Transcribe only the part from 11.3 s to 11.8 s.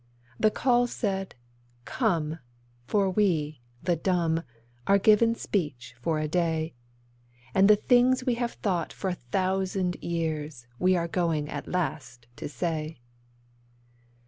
at